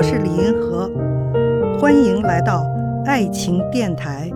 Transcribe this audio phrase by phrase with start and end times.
[0.00, 0.88] 我是李银河，
[1.78, 2.64] 欢迎来到
[3.04, 4.30] 爱情电台。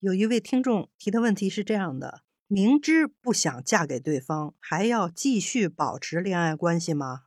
[0.00, 7.26] 有一位听众提的问题是这样的：明知不想嫁给对方，还要继续保持恋爱关系吗？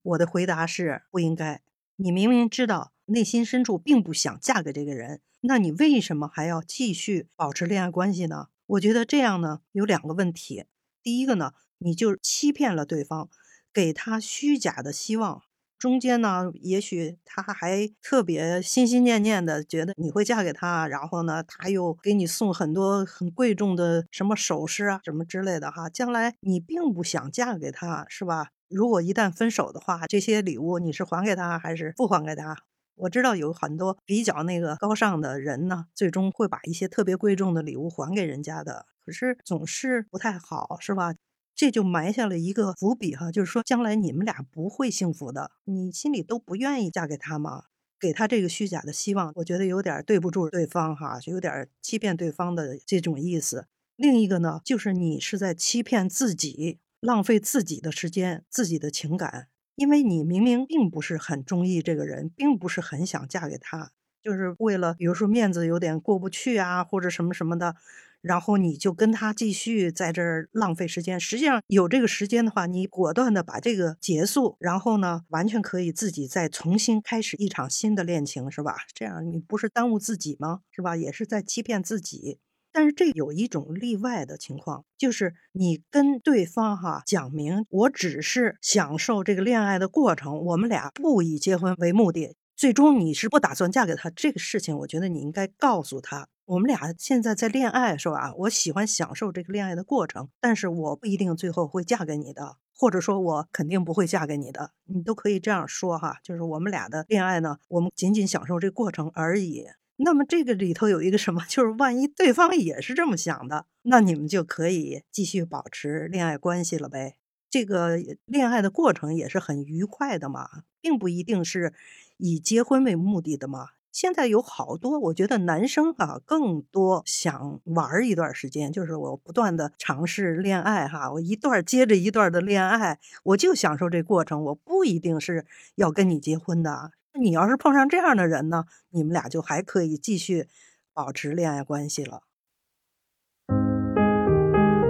[0.00, 1.60] 我的回答是不应该。
[2.00, 8.46] 你明明知道内心深处并不想嫁给这个人，那你为什么还要继续保持恋爱关系呢？
[8.66, 10.66] 我觉得这样呢有两个问题。
[11.02, 13.28] 第一个呢，你就欺骗了对方，
[13.72, 15.42] 给他虚假的希望。
[15.76, 25.88] 中间呢，也许他还特别心心念念的，觉得你会嫁给他，然后呢，他又给你送很多很贵重的什么首饰啊，什么之类的哈。
[25.90, 28.50] 将来你并不想嫁给他，是吧？
[28.68, 32.56] 如果一旦分手的话，这些礼物你是还给他还是不还给他？
[32.96, 41.14] 我知道有很多比较那个高尚的人呢，最终会把一些特别贵重的礼物还给人家的，可是总是不太好，是吧？
[41.54, 47.64] 这就埋下了一个伏笔哈，就是说将来你们俩不会幸福的，你心里都不愿意嫁给他吗？
[48.00, 53.66] 给他这个虚假的希望，我觉得有点对不住对方哈，就有点欺骗对方的这种意思。
[53.96, 56.78] 另一个呢，就是你是在欺骗自己。
[57.00, 67.76] 浪费自己的时间、自己的情感，因为你明明并不是很中意这个人，并不是很想嫁给他，就是为了比如说面子有点过不去啊，或者什么什么的，
[68.20, 71.20] 然后你就跟他继续在这儿浪费时间。
[71.20, 78.76] 实际上有这个时间的话，你果断的把这个结束，然后呢，完全可以自己再重新开始一场新的恋情，是吧？
[78.92, 80.62] 这样你不是耽误自己吗？
[80.72, 80.96] 是吧？
[80.96, 82.38] 也是在欺骗自己。
[82.78, 98.32] 但是这有一种例外的情况，就是你跟对方哈讲明，我只是享受这个恋爱的过程，我们俩不以结婚为目的，最终你是不打算嫁给他这个事情，我觉得你应该告诉他，我们俩现在在恋爱是吧？
[98.38, 109.66] 我喜欢享受这个恋爱的过程，但是我不一定最后会嫁给你的，或者说我肯定不会嫁给你的，你都可以这样说哈，就是我们俩的恋爱呢，我们仅仅享受这个过程而已。
[110.00, 111.44] 那么这个里头有一个什么？
[111.48, 117.16] 就是万一对方也是这么想的，那你们就可以继续保持恋爱关系了呗。
[117.50, 120.48] 这个恋爱的过程也是很愉快的嘛，
[120.80, 121.72] 并不一定是
[122.18, 123.68] 以结婚为目的的嘛。
[123.90, 136.92] 现在有好多，我觉得男生啊更多想玩一段时间，就是我不断的尝试恋爱哈，我一段接着一段的恋爱，我就享受这过程，我不一定是要跟你结婚的。
[137.20, 140.46] 你要是碰上这样的人呢，你们俩就还可以继续
[140.94, 142.22] 保持恋爱关系了。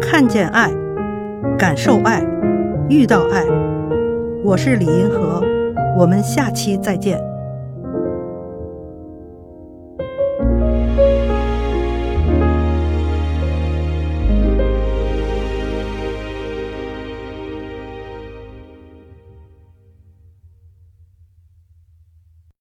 [0.01, 0.71] 看见爱，
[1.59, 2.23] 感受爱，
[2.89, 3.45] 遇到爱，
[4.45, 5.43] 我是李银河，
[5.99, 7.28] 我们下期再见。